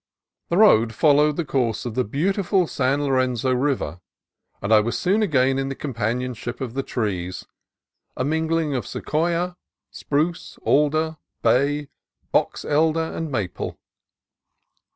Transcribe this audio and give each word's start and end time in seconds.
The 0.49 0.57
road 0.57 0.95
fol 0.95 1.17
lowed 1.17 1.35
the 1.37 1.45
course 1.45 1.85
of 1.85 1.93
the 1.93 2.03
beautiful 2.03 2.65
San 2.65 3.03
Lorenzo 3.03 3.53
River, 3.53 4.01
and 4.59 4.73
I 4.73 4.79
was 4.79 4.97
soon 4.97 5.21
again 5.21 5.59
in 5.59 5.69
the 5.69 5.75
companionship 5.75 6.59
of 6.59 6.73
the 6.73 6.81
trees,— 6.81 7.45
a 8.17 8.25
mingling 8.25 8.73
of 8.73 8.87
sequoia, 8.87 9.57
spruce, 9.91 10.57
alder, 10.63 11.17
bay, 11.43 11.89
box 12.31 12.65
elder, 12.65 13.13
and 13.13 13.29
maple. 13.31 13.77